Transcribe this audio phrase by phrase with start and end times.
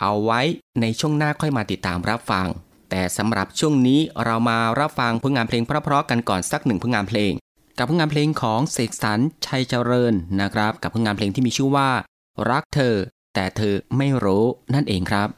[0.00, 0.40] เอาไว้
[0.80, 2.46] ในช่วงหน้าค่อยมาติดตามรับฟัง
[2.90, 7.32] แต่สำหรับช่วงนี้เรามารับฟังผลงานเพลงเพราะๆกันก่อนสักหนึ่งผลงานเพลง
[7.78, 11.88] กับผลงานเพลงของเสกสรรชัยเจริญนะครับ กับผลงานเพลงที่มีชื่อว่า
[12.50, 12.94] รักเธอ
[13.34, 14.44] แต่เธอไม่รู้
[14.74, 15.28] นั่นเองครับ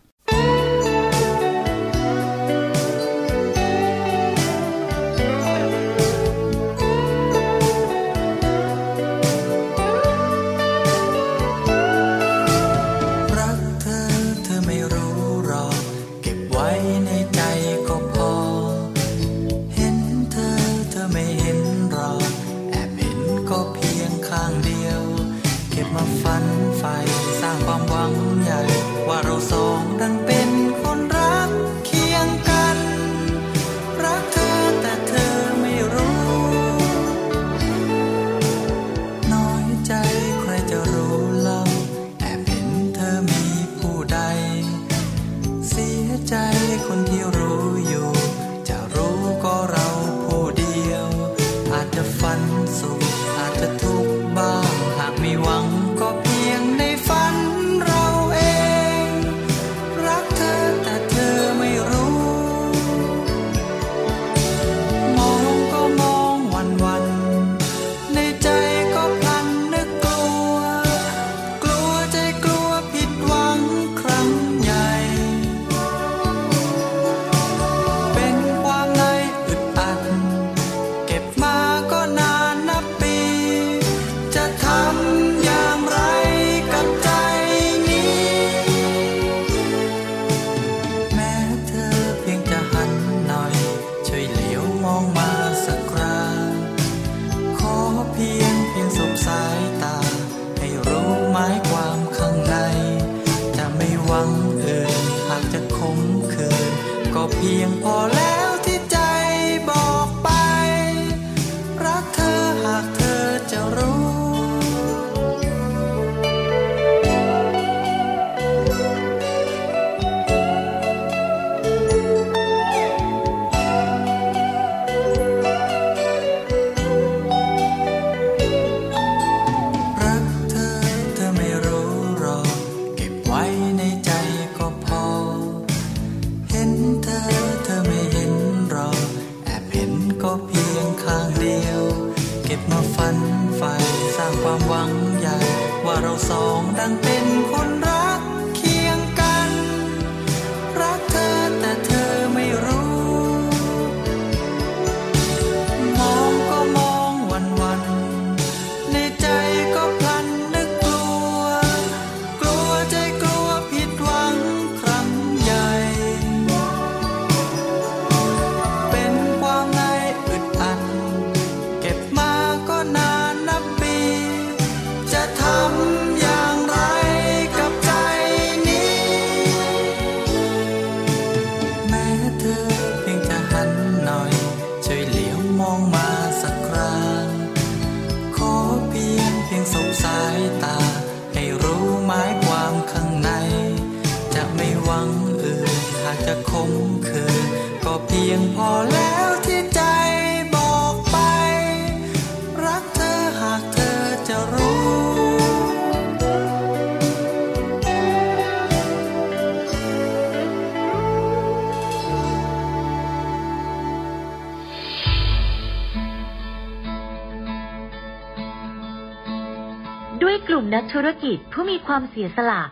[221.98, 222.62] ความเสียสละ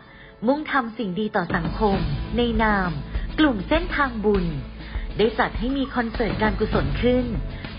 [0.47, 1.97] มุ่งทำสิ่งดีต่อสังคม
[2.37, 2.91] ในนาม
[3.39, 4.45] กลุ่มเส้นทางบุญ
[5.17, 7.25] ได้จัดให้มีคอนเสิร์ตการกุศลขึ้น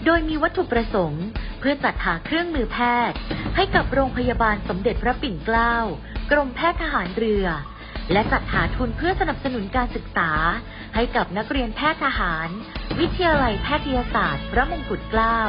[0.05, 1.25] โดยมีวัตถุประสงค์
[1.61, 2.79] เพื่อจัดหาเครื่องมือแพ
[3.11, 3.19] ทย์
[3.57, 5.75] ให้กับโรงพยาบาลสมเด็จพระปิ่นเกล้า
[6.31, 7.47] กรมแพทย์ทหารเรือ
[8.13, 10.31] และจัดหาทุนเพื่อสนับสนุนการศึกษา
[10.95, 12.49] ให้กับนักเรียนแพทย์ทหาร
[13.01, 15.41] วิทยาลัยแพทยศาสตร์ พระมงกุฎเกล้า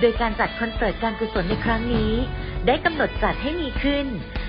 [0.00, 2.12] โดยการจัดคอนเสิร์ตการกุศลในครั้งนี้
[2.66, 4.08] ได้กำหนดจัดให้มีขึ้น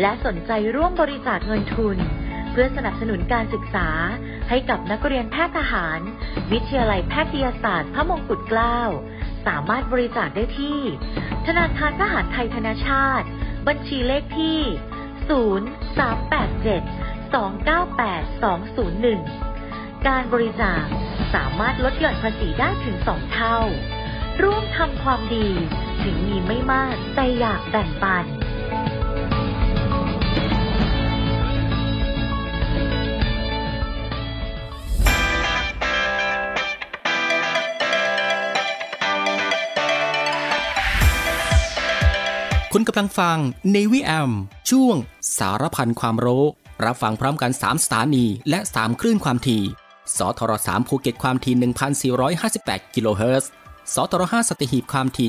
[0.00, 1.96] และสนใจร่วมบริจาคเงินทุน
[2.50, 3.88] เพื่อสนับสนุนการศึกษา
[4.48, 6.00] ให้กับนักเรียนแพทย์ทหาร
[6.52, 8.80] วิทยาลัยแพทยศาสตร์ พระมงกุฎเกล้า
[9.46, 10.80] สามารถบริจาคได้ที่
[11.46, 13.26] ธนาคารทหารไทยธนาชาติ
[13.68, 14.60] บัญชีเลขที่
[15.30, 18.44] 0387 298
[19.24, 20.84] 201 การบริจาค
[21.34, 23.58] สามารถลดหย่อนภาษีได้ถึง 2 เท่า
[24.42, 25.48] ร่วมทำความดี
[26.02, 28.24] ถึงมีไม่มากแต่อยากแบ่งปัน
[42.74, 43.38] คุณกำลังฟัง
[43.74, 44.32] Navy AM
[44.70, 44.96] ช่วง
[45.38, 46.44] สารพันความรู้
[46.84, 49.62] รับฟังพร้อมกัน 3 สถานี และ 3 คลื่นความถี่
[50.16, 51.54] สทร3ภูเก็ตความถี่
[52.24, 53.50] 1,458 กิโลเฮิรตซ์
[53.94, 55.28] สทร5สัตหีบความถี่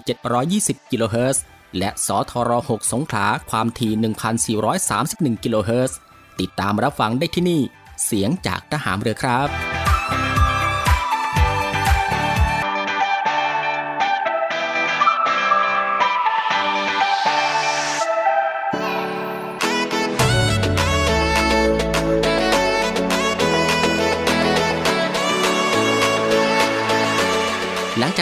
[0.84, 1.44] 720 กิโลเฮิรตซ์
[1.78, 5.98] และสทร6สงขลาความถี่ 1,431 กิโลเฮิรตซ์
[6.40, 7.62] ติดตามรับฟังได้ที่นี่
[8.06, 9.73] เสียงจากทหารเรือครับ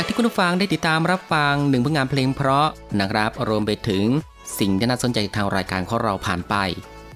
[0.02, 2.68] จากที่คุณผู้ฟังได้ติดตามรับฟังหนึ่งผลงานเพลงเพราะ
[3.00, 4.06] นะครับรวมไปถึง
[4.60, 6.56] สิ่งที่น่าสนใจทางรายการของเราผ่านไป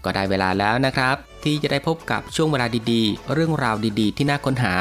[0.03, 4.75] ก็ได้เวลาแล้วนะครับ ที่จะได้พบกับช่วงเวลาดีๆ เรื่องราวดีๆ ที่น่าค้นหา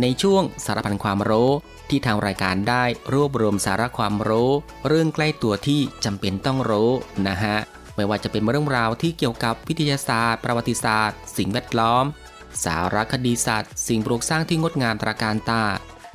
[0.00, 1.50] ในช่วงสารพันความรู้
[1.88, 4.50] ที่ทางรายการได้รวบรวมสาระความรู้
[4.88, 6.90] เรื่องใกล้ตัวที่จำเป็นต้องรู้
[7.28, 7.56] นะฮะ
[7.96, 12.04] ไม่ว่าจะเป็นเรื่องราวที่เกี่ยวกับวิทยาศาสตร์ ประวัติศาสตร์ สิ่งแวดล้อม
[12.64, 15.64] สารคดีสัตว์ สิ่งปลูกสร้างที่งดงามตราการตา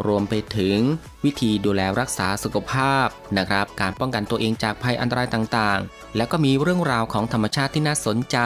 [0.08, 0.78] รวมไปถึง
[1.26, 3.08] วิธีดูแลรักษาสุขภาพ
[3.38, 8.38] นะครับ การป้องกันตัวเองจากภัยอันตรายต่างๆ แล้วก็มีเรื่องราวของธรรมชาติที่น่าสนใจ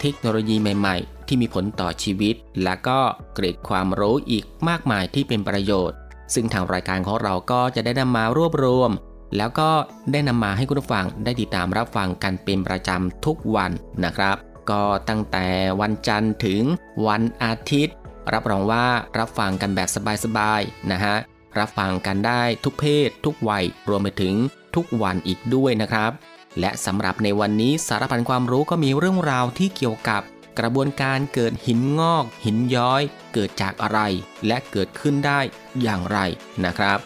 [0.00, 3.00] เทคโนโลยีใหม่ ๆ ที่มีผลต่อชีวิต และก็
[3.34, 5.96] เกร็ดความรู้อีกมากมายที่เป็นประโยชน์
[6.34, 8.90] ซึ่งทางรายการของเราก็จะได้นำมารวบรวม
[9.36, 9.70] แล้วก็
[10.12, 13.70] ได้นำมาให้คุณผู้ฟังได้ติดตามรับฟังกันเป็นประจำทุกวัน
[14.04, 14.36] นะครับ
[14.70, 15.46] ก็ตั้งแต่
[15.80, 16.62] วันจันทร์ถึง
[17.06, 17.96] วันอาทิตย์
[18.32, 18.86] รับรองว่า
[19.18, 19.88] รับฟังกันแบบ
[20.24, 21.16] สบายๆนะฮะ
[21.58, 24.34] รับฟังกันได้ทุกเพศ ทุกวัยรวมไปถึง
[24.74, 26.12] ทุกวันอีกด้วยนะครับ
[26.60, 30.22] และสำหรับในวันนี้สารพันความรู้ก็มีเรื่องราวที่เกี่ยวกับ
[30.58, 34.00] กระบวนการเกิดหินงอก หินย้อย เกิดจากอะไร
[34.46, 35.40] และเกิดขึ้นได้
[35.82, 36.18] อย่างไร
[36.64, 36.98] นะครับ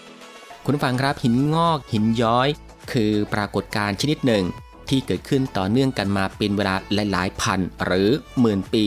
[0.65, 2.49] คุณฟังครับหินงอก หินย้อย
[2.93, 4.45] คือปรากฏการณ์ชนิดหนึ่ง
[4.89, 8.09] ที่เกิดขึ้นต่อเนื่องกันมาเป็นเวลาหลายๆพันหรือ
[8.41, 8.85] หมื่นปี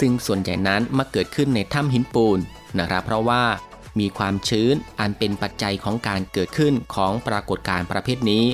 [0.00, 2.38] ซึ่งส่วนใหญ่นั้นมาเกิดขึ้นในถ้ำหินปูน
[2.78, 3.42] นะครับ เพราะว่า
[4.00, 8.44] มีความชื้นอันเป็นปัจจัยของการเกิดขึ้นของปรากฏการณ์ประเภทนี้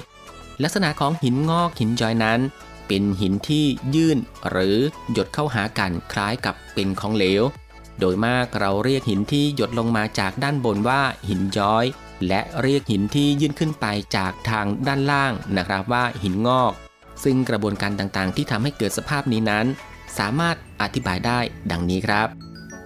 [0.63, 2.41] ลักษณะของหินงอกหินย้อยนั้น
[2.89, 4.19] เป็นหินที่ยื่น
[4.51, 4.77] หรือ
[5.13, 7.43] หยดเข้าหากันคล้ายกับเป็นของเหลว
[8.01, 11.85] โดยมากเราเรียกหินที่หยดลงมาจากด้านบนว่าหินย้อย
[12.29, 13.87] และเรียกหินที่ยื่นขึ้นไป
[14.17, 16.73] จากทางด้านล่างนะครับว่าหินงอก
[17.25, 19.67] ซึ่งกระบวนการต่างๆ ที่ทำให้เกิดสภาพนี้นั้น
[20.19, 21.39] สามารถ อธิบายได้
[21.71, 22.29] ดังนี้ครับ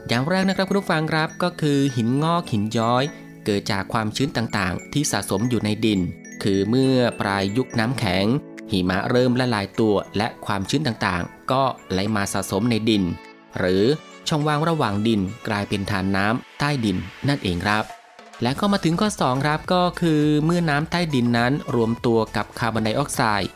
[0.09, 3.05] อย่างแรกนะครับคุณผู้ฟังครับก็คือหินงอกหินย้อย
[3.45, 6.01] เกิดจากความชื้นต่างๆ ที่สะสมอยู่ในดิน
[6.43, 8.27] คือเมื่อปลายยุคน้ำแข็ง
[8.71, 13.03] หิมะเริ่มละลายตัวและความชื้นต่างๆ ก็ไหลมาสะสมในดิน
[13.59, 13.85] หรือ
[14.29, 16.97] ช่องว่างระหว่างดินกลายเป็นธารน้ำใต้ดิน
[17.29, 17.85] นั่นเองครับ
[18.43, 23.51] และก็มาถึงข้อ2ครับก็คือเมื่อน้ำใต้ดินนั้นรวมตัวกับคาร์บอนไดออกไซด์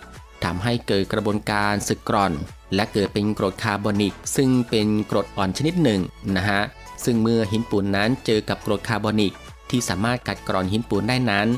[0.45, 2.33] ทำให้เกิดกระบวนการสึกกร่อน
[2.75, 6.01] และเกิดเป็นกรดคาร์บอนิก ซึ่งเป็นกรดอ่อนชนิดหนึ่ง
[6.37, 6.61] นะฮะ
[7.05, 9.35] ซึ่งเมื่อหินปูนนั้นเจอกับกรดคาร์บอนิก
[9.71, 11.49] ที่สามารถกัดกร่อนหินปูนได้นั้น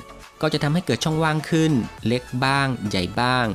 [0.41, 1.73] ก็จะทำให้เกิดช่องว่างขึ้น
[2.07, 3.47] เล็กบ้าง ใหญ่บ้าง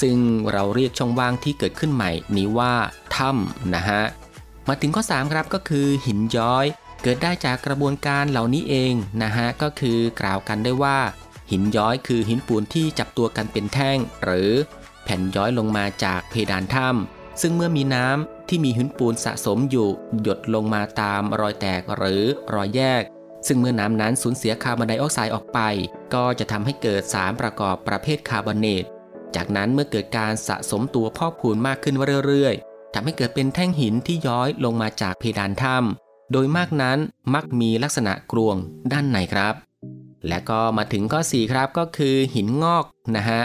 [0.00, 0.16] ซึ่ง
[0.52, 2.74] เราเรียกช่องว่างที่เกิดขึ้นใหม่นี้ว่า
[3.16, 4.02] ถ้ำนะฮะ
[4.68, 6.66] มาถึงข้อ 3 ครับก็คือหินย้อย
[7.02, 10.98] เกิดได้จากกระบวนการเหล่านี้เองนะฮะก็คือกล่าวกันได้ว่า
[11.50, 14.50] หินย้อยคือหินปูนที่จับตัวกันเป็นแท่ง หรือ
[15.04, 19.88] แผ่นย้อยลงมาจากเพดานถ้ำซึ่งเมื่อมีน้ำที่มีหินปูนสะสมอยู่
[20.22, 22.22] หยดลงมาตามรอยแตกหรือ
[22.54, 23.02] รอยแยก
[23.46, 25.58] ซึ่งเมื่อน้ำนั้นสูญเสียคาร์บอนไดออกไซด์ออกไป
[26.14, 28.84] ก็จะทำให้เกิดสารประกอบประเภทคาร์บอเนต
[29.36, 31.94] จากนั้นเมื่อเกิดการสะสมตัวพอกพูนมากขึ้น
[32.26, 36.98] เรื่อยๆทำให้เกิดเป็นแท่งหินที่ย้อยลงมาจากเพดานถ้ำโดยมากนั้น
[37.34, 38.56] มักมีลักษณะกรวง
[38.92, 39.54] ด้านในครับ
[40.28, 42.84] และก็มาถึงข้อ 4 ครับก็คือหินงอก
[43.16, 43.42] นะฮะ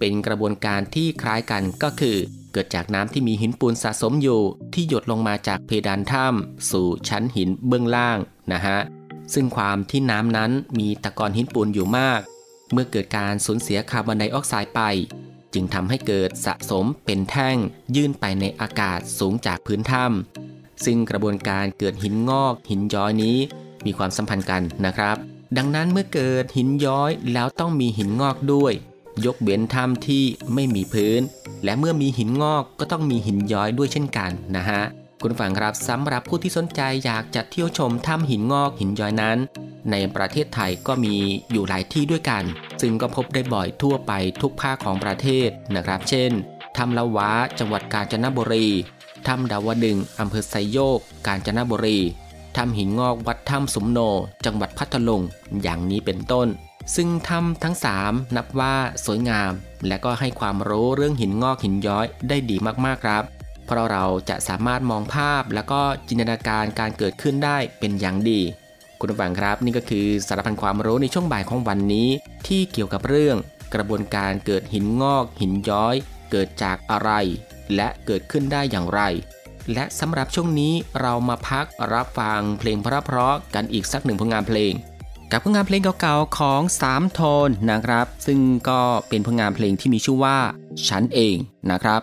[0.00, 2.16] เป็นกระบวนการที่คล้ายกันก็คือ
[2.52, 4.40] เกิดจากน้ำที่มีหินปูนสะสมอยู่
[4.74, 8.18] ที่หยดลงมาจากเพดานถ้ำสู่ชั้นหินเบื้องล่าง
[8.52, 8.78] นะฮะ
[9.34, 12.20] ซึ่งความที่น้ำนั้นมีตะกอนหินปูนอยู่มาก
[12.72, 14.80] เมื่อเกิดการสูญเสียคาร์บอนไดออกไซด์ไป
[15.54, 17.56] จึงทำให้เกิดสะสมเป็นแท่ง
[17.96, 23.38] ยื่นไปในอากาศสูงจากพื้นถ้ำซึ่งกระบวนการเกิดหินงอกหินย้อยนี้
[23.84, 25.16] มีความสัมพันธ์กันนะครับ
[25.56, 28.72] ดังนั้นเมื่อเกิดหินย้อยแล้วต้องมีหินงอกด้วย
[29.24, 30.24] ยกเว้นถ้ำที่
[30.54, 31.20] ไม่มีพื้น
[31.64, 34.82] และเมื่อมีหินงอกก็ต้องมีหินย้อยด้วยเช่นกันนะฮะ
[35.22, 39.38] คุณฟังครับสำหรับผู้ที่สนใจอยากจะเที่ยวชมถ้ำหินงอกหินย้อยนั้น
[39.90, 41.14] ในประเทศไทยก็มี
[41.50, 42.44] อยู่หลายที่ด้วยกัน
[42.80, 44.12] ซึ่งก็พบได้บ่อยทั่วไป
[44.42, 46.30] ทุกภาคของประเทศนะครับ เช่น
[46.76, 48.66] ถ้ำละวะจังหวัดกาญจนบุรี
[49.26, 51.98] ถ้ำดาวดึงอำเภอไซโยก กาญจนบุรี
[52.56, 53.98] ถ้ำหินงอกวัดถ้ำสมโน
[54.44, 55.22] จังหวัดพัทลุง
[55.62, 56.48] อย่างนี้เป็นต้น
[56.94, 59.52] ซึ่งถ้ำทั้ง 3 นับว่าสวยงาม
[59.88, 62.56] และก็ให้ความรู้เรื่องหินงอกหินย้อยได้ดี
[62.86, 63.24] มากๆครับ
[63.66, 68.40] เพราะเราจะสามารถมองภาพและก็จินตนาการการเกิดขึ้นได้เป็นอย่างดี
[68.98, 72.08] คุณผู้ฟังครับ นี่ก็คือสารพันความรู้ในช่วงบ่ายของวันนี้
[72.46, 73.36] ที่เกี่ยวกับเรื่อง
[73.74, 75.94] กระบวนการเกิดหินงอก หินย้อย
[76.30, 77.10] เกิดจากอะไร
[77.74, 79.00] และเกิดขึ้นได้อย่างไร
[79.72, 84.72] และสำหรับช่วงนี้เรามาพักรับฟังเพลงเพราะๆกันอีกสักหนึ่งผลงานเพลง
[85.32, 90.38] กับผลงานเพลงเก่าๆของ 3 โทนนะครับ ซึ่งก็เป็นผลงานเพลงที่มีชื่อว่า
[90.88, 91.36] ฉันเอง
[91.70, 92.02] นะครับ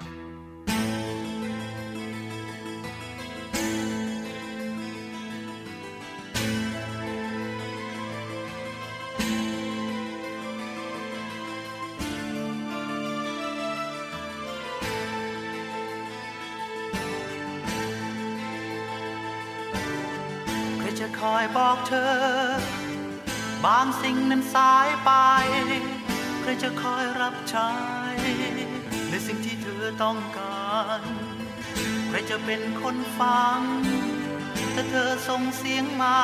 [21.04, 22.87] จะคอยบอกเธอ
[23.66, 25.12] บางสิ่งนั้นสายไป
[26.42, 27.72] ใครจะคอยรับใช้
[29.10, 31.02] ในสิ่งที่เธอต้องการ
[32.10, 33.60] ใครจะเป็นคนฟัง
[34.74, 36.20] ถ้าเธอส่งเสียงมา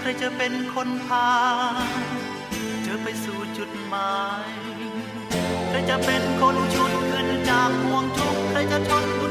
[0.00, 1.30] ใครจะเป็นคนพา
[2.82, 4.16] เธอไปสู่จุดหมา
[4.48, 4.50] ย
[5.68, 9.27] ใครจะเป็นคนชุดขึ้นจากห่วงทุกข์ใครจะทน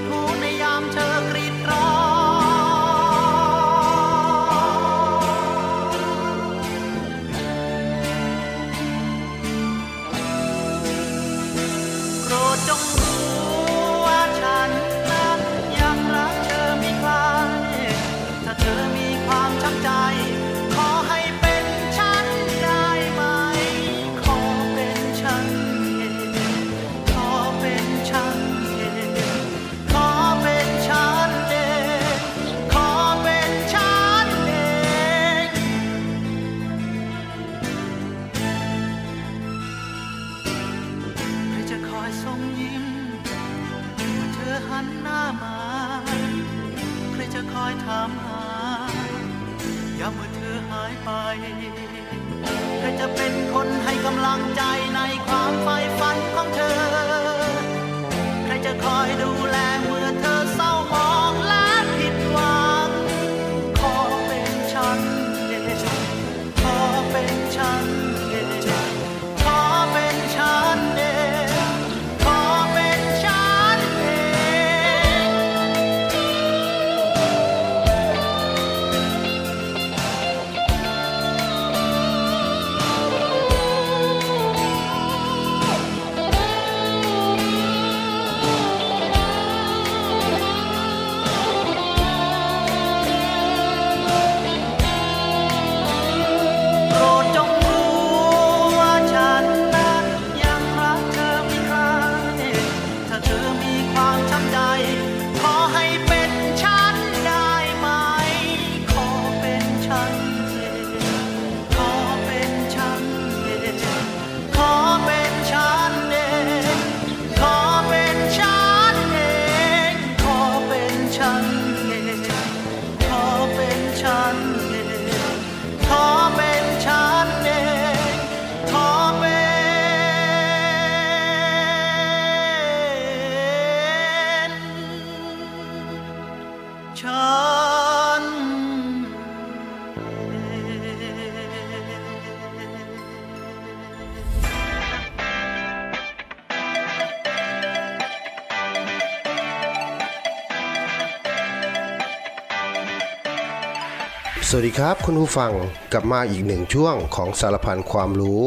[154.49, 155.53] สวัสดีครับคุณผู้ฟัง
[155.91, 158.43] กลับมาอีกหนึ่งช่วงของสารพันความรู้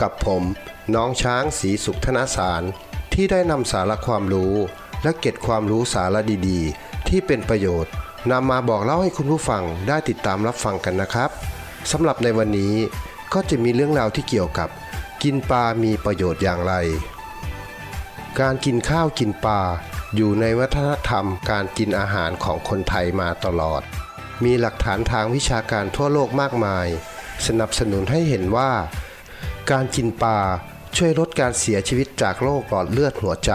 [0.00, 0.42] กับผม
[0.94, 2.62] น้องช้างสีสุขธนสาร
[3.14, 4.54] ที่ได้นำสาระความรู้
[5.02, 7.92] และเก็บความรู้สาระดีๆ ที่เป็นประโยชน์
[8.30, 11.30] นำมาบอกเล่าให้คุณผู้ฟังได้ติดตามรับฟังกันนะครับ
[11.90, 12.74] สำหรับในวันนี้
[13.32, 14.68] ก็จะมีเรื่องราวที่เกี่ยวกับ
[15.22, 16.74] กินปลามีประโยชน์อย่างไร
[18.40, 19.60] การกินข้าวกินปลา
[20.16, 23.84] อยู่ในวัฒนธรรมการกินอาหารของคนไทยมาตลอด
[24.44, 26.86] มีหลักฐานทางวิชาการทั่วโลกมากมาย
[27.46, 28.72] สนับสนุนให้เห็นว่า
[29.70, 30.38] การกินปลา
[30.96, 33.52] ช่วยลดการเสียชีวิตจากโรคหลอดเลือดหัวใจ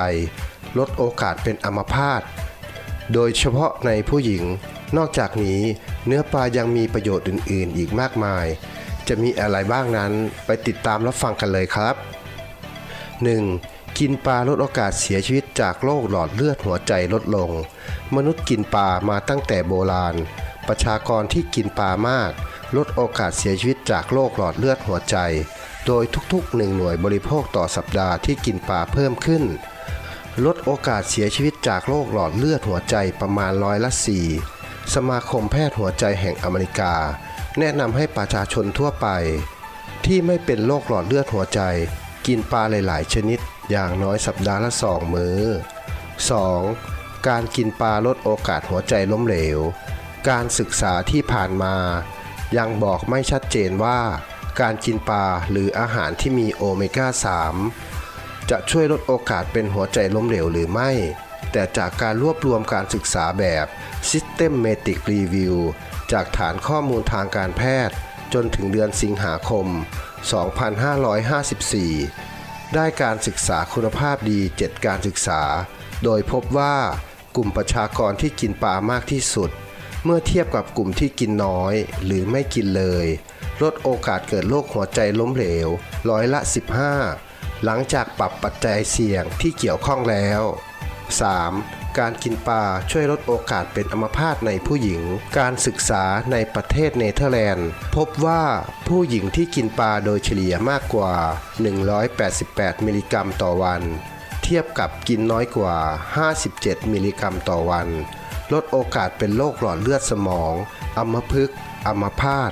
[0.78, 2.22] ลดโอกาสเป็นอัมพาต
[3.14, 4.44] โดยเฉพาะในผู้หญิง
[4.98, 5.62] นอกจากนี้
[6.06, 8.46] เนื้อปลายังมีประโยชน์อื่น ๆ อีกมากมาย
[9.08, 10.12] จะมีอะไรบ้างนั้น
[10.46, 11.96] ไปติดตามรับฟังกันเลยครับ
[13.16, 13.98] 1.
[14.00, 17.52] กินปลาลดโอกาสเสียชีวิตจากโรคหลอดเลือดหัวใจลดลง
[18.16, 20.16] มนุษย์กินปลามาตั้งแต่โบราณ
[20.68, 22.32] ประชากรที่กินปลามาก
[22.78, 25.18] ลดโอกาสเสียชีวิตจากโรคหลอดเลือดหัวใจ
[25.86, 29.44] โดยทุกๆหนึ่งหน่วยบริโภคต่อสัปดาห์ที่กินปลาเพิ่มขึ้น
[30.46, 33.92] ลดโอกาสเสียชีวิตจากโรคหลอดเลือดหัวใจประมาณร้อยละ
[34.42, 36.94] 4สมาคมแพทย์หัวใจแห่งอเมริกา
[37.60, 39.08] แนะนำให้ประชาชนทั่วไป
[40.06, 41.62] ที่ไม่เป็นโรคหลอดเลือดหัวใจ
[42.28, 43.40] กินปลาหลาย ๆ ชนิด
[43.72, 45.40] อย่างน้อยสัปดาห์ละสองมื้อ
[46.56, 47.28] 2.
[47.28, 49.60] การกินปลาลดโอกาสหัวใจล้มเหลว
[50.30, 51.76] การศึกษาที่ผ่านมา
[52.58, 54.00] ยังบอกไม่ชัดเจนว่า
[54.62, 57.08] การกินปลาหรืออาหารที่มีโอเมก้า
[57.78, 60.92] 3 จะช่วยลดโอกาสเป็นหัวใจล้มเหลวหรือไม่
[61.52, 63.66] แต่จากการรวบรวมการศึกษาแบบ
[64.10, 65.56] Systematic Review
[66.12, 67.96] จากฐานข้อมูลทางการแพทย์
[68.34, 69.68] จนถึงเดือนสิงหาคม
[70.96, 75.42] 2554 ได้การศึกษาคุณภาพดี 7 การศึกษา
[76.04, 76.76] โดยพบว่า
[77.36, 79.52] กลุ่มประชากรที่กินปลามากที่สุด
[80.06, 81.74] เมื่อเทียบกับกลุ่มที่กินน้อย
[82.06, 83.08] หรือไม่กินเลย
[83.62, 85.70] ลดโอกาสเกิดโรคหัวใจล้มเหลว
[86.10, 86.40] ร้อยละ
[87.02, 90.42] 15 หลังจากปรับปัจจัยเสี่ยงที่เกี่ยวข้องแล้ว
[91.20, 91.98] 3.
[91.98, 95.02] การกินปลาช่วยลดโอกาสเป็นอัมพาตในผู้หญิง
[95.38, 98.44] การศึกษาในประเทศเนเธอร์แลนด์ พบว่า
[98.88, 101.14] ผู้หญิงที่กินปลาโดยเฉลี่ยมากกว่า
[102.00, 103.82] 188 มิลลิกรัมต่อวัน
[104.44, 105.78] เทียบกับกินน้อยกว่า
[106.36, 107.88] 57 มิลลิกรัมต่อวัน
[108.54, 110.54] ลดโอกาสเป็นโรคหลอดเลือดสมอง
[110.98, 112.52] อัมพฤกษ์อัมพาต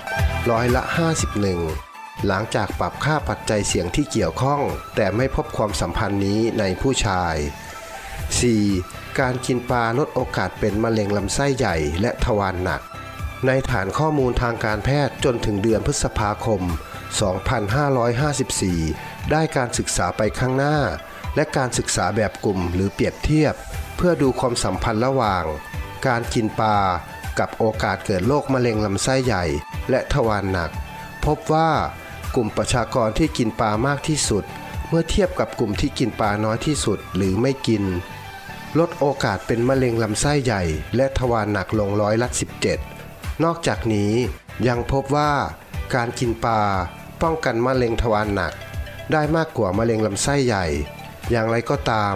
[0.49, 0.83] ร้อยละ
[1.55, 4.61] 51 หลังจากปรับค่าปัจจัยเสี่ยงที่เกี่ยวข้อง
[4.95, 7.35] แต่ไม่พบความสัมพันธ์นี้ในผู้ชาย
[8.47, 9.19] 4.
[9.19, 12.81] การกินปลาลดโอกาสเป็นมะเร็งลำไส้ใหญ่และทวารหนัก
[13.47, 16.61] ในฐานข้อมูลทางการแพทย์จนถึงเดือนพฤษภาคม
[17.55, 20.77] 2554 ได้การศึกษาไปข้างหน้า
[21.35, 23.53] และการศึกษาแบบกลุ่มหรือเปรียบเทียบ
[23.97, 25.45] เพื่อดูความสัมพันธ์ระหว่าง
[26.07, 26.77] การกินปลา
[27.39, 29.43] กับโอกาสเกิดโรคมะเร็งลำไส้ใหญ่
[29.89, 30.71] และทวารหนัก
[31.25, 31.69] พบว่า
[32.35, 34.43] กลุ่มประชากรที่กินปลามากที่สุด
[34.87, 37.83] เมื่อเทียบกับกลุ่มที่กินปลาน้อยที่สุดหรือไม่กิน
[38.79, 40.63] ลดโอกาสเป็นมะเร็งลำไส้ใหญ่
[40.95, 42.27] และทวารหนักลงร้อยละ
[42.85, 44.11] 17 นอกจากนี้
[44.67, 45.31] ยังพบว่า
[45.95, 46.61] การกินปลา
[47.21, 48.53] ป้องกันมะเร็งทวารหนัก
[49.11, 50.65] ได้มากกว่ามะเร็งลำไส้ใหญ่
[51.31, 52.15] อย่างไรก็ตาม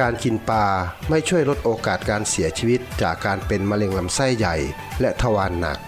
[0.00, 0.66] การกินปลา
[1.10, 4.56] ไม่ช่วยลดโอกาสการเสียชีวิตจากการเป็นมะเร็งลำไส้ใหญ่
[5.00, 5.78] และทวารหนัก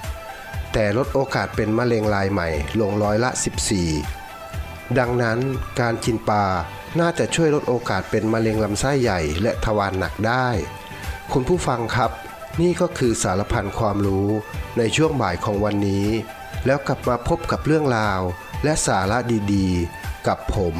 [0.73, 2.49] แต่ลดโอกาสเป็นมะเร็งรายใหม่
[2.81, 3.31] ลงร้อยละ
[4.14, 5.38] 14 ดังนั้น
[5.81, 6.45] การกินปลา
[7.01, 10.49] น่าจะช่วยลดโอกาสเป็นมะเร็งลำไส้ใหญ่และทวารหนักได้
[11.33, 12.11] คุณผู้ฟังครับ
[12.61, 14.29] นี่ก็คือสารพันความรู้
[14.79, 16.07] ในช่วงบ่ายของวันนี้
[16.67, 18.21] แล้วกลับมาพบกับเรื่องราว
[18.64, 19.19] และสาระ
[19.55, 20.75] ดีๆ กับผม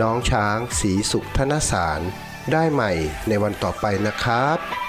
[0.00, 2.00] น้องช้างสีสุขธนสาร
[2.50, 2.90] ได้ใหม่
[3.28, 4.81] ในวันต่อไปนะครับ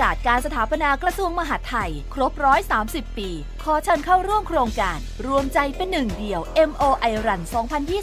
[0.00, 2.32] กาสการสถาปนากระทรวงมหาดไทย ครบ
[2.74, 3.30] 130 ปี
[3.64, 7.40] ขอเชิญเข้าร่วมโครงการ รวมใจเป็นหนึ่งเดียว MOI Run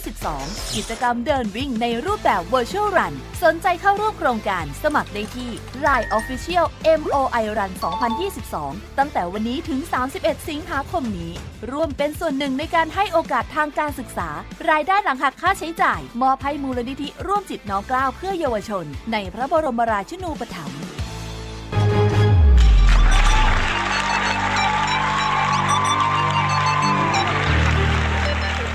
[0.06, 5.50] 2022 กิจกรรมเดินวิ่งในรูปแบบ Virtual Run สนใจเข้าร่วมโครงการสมัครได้ที่
[5.86, 6.66] Line Official
[7.00, 7.72] MOI Run
[8.34, 9.80] 2022 ตั้งแต่วันนี้ถึง
[10.14, 11.32] 31 สิงหาคมนี้
[11.72, 14.28] ร่วมเป็นส่วนหนึ่งในการให้โอกาสทางการศึกษา
[14.70, 20.85] รายได้หลังหักค่าใช้จ่าย มอบให้มูลนิธิร่วมจิตน้อมกล้าเพื่อเยาวชน ในพระบรมราชินูปถัมภ์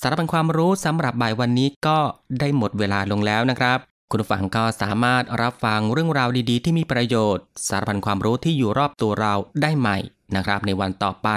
[0.00, 1.98] สารพันความรู้สำหรับบ่ายวันนี้ก็
[2.40, 3.78] ได้หมดเวลาลงแล้วนะครับ
[4.10, 9.98] คุณฟังก็สามารถรับฟังเรื่องราวดีๆ ที่มีประโยชน์ สารพันความรู้ที่อยู่รอบตัวเราได้ใหม่
[10.36, 11.28] นะครับ ในวันต่อไป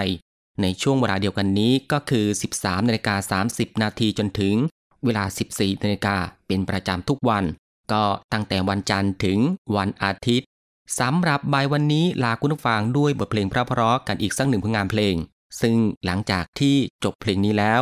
[0.62, 4.56] ในช่วงเวลาเดียวกันนี้ก็คือ 13นาฬิกา30 นาทีจนถึง
[5.06, 6.18] เวลา 14นาฬิกา
[6.48, 7.44] เป็นประจำทุกวัน
[7.92, 9.40] ก็ตั้งแต่วันจันทร์ถึง
[9.76, 10.48] วันอาทิตย์
[11.00, 15.16] สำหรับบ่ายวันนี้ลาคุณผู้ฟังด้วยบทเพลงเพราะกันอีกสักหนึ่งผลงานเพลง
[15.62, 17.82] ซึ่งหลังจากที่จบเพลงนี้แล้ว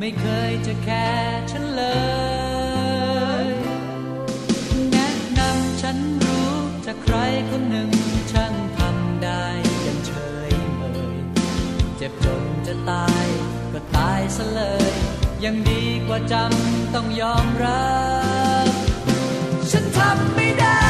[0.00, 1.84] ไม่เคยจะแคร์ฉันเล
[3.44, 3.46] ย
[4.92, 6.52] แนะนำฉันรู้
[6.86, 7.16] จากใคร
[7.50, 7.90] คนหนึ่ง
[8.32, 9.44] ช่างทำได้
[9.86, 10.12] ยังเฉ
[10.48, 10.82] ยเม
[11.14, 11.16] ย
[11.96, 13.26] เจ็บจนจะตาย
[13.72, 14.92] ก็ตายซะเลย
[15.44, 17.92] ยังดีกว่าจำต้องยอมรั
[18.64, 18.66] บ
[19.70, 20.82] ฉันทำไม่ได้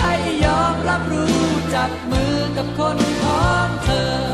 [0.00, 1.38] ให้ยอมรับรู้
[1.74, 4.27] จับมือกับคนของเธอ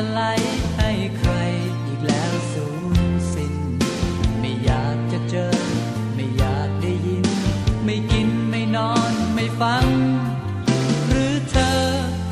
[0.00, 0.22] จะไหล
[0.78, 1.32] ให้ใคร
[1.86, 3.54] อีกแล้วสูญสิ้น
[4.40, 5.56] ไม่อยากจะเจอ
[6.14, 7.26] ไม่อยากได้ยิน
[7.84, 9.86] ไม่กินไม่นอนไม่ฟัง
[11.06, 11.80] หรือเธอ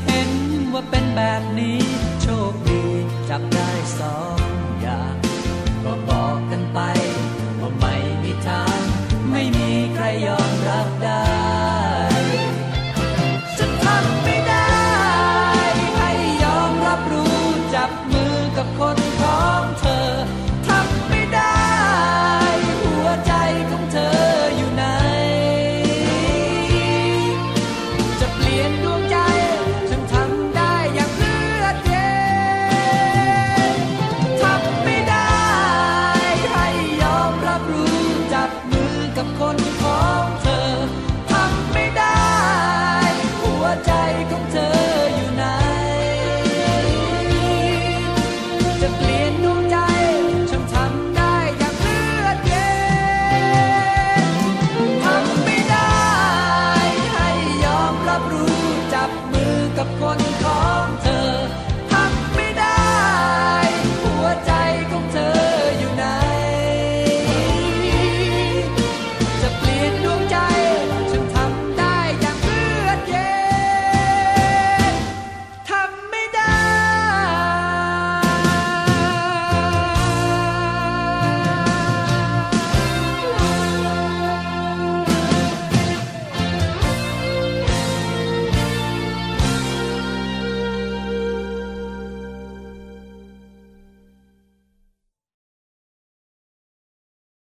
[0.05, 0.31] เห็น
[0.73, 1.86] ว่าเป็นแบบนี้